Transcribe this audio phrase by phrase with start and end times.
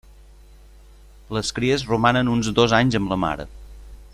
[1.37, 3.47] Les cries romanen uns dos anys amb la mare.